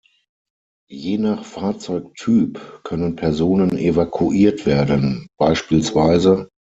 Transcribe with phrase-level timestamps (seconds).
[0.89, 6.47] Je nach Fahrzeugtyp können Personen evakuiert werden, bspw.